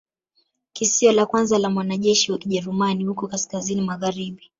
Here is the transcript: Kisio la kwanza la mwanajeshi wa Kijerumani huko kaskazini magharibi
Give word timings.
Kisio 0.73 1.11
la 1.11 1.25
kwanza 1.25 1.59
la 1.59 1.69
mwanajeshi 1.69 2.31
wa 2.31 2.37
Kijerumani 2.37 3.05
huko 3.05 3.27
kaskazini 3.27 3.81
magharibi 3.81 4.49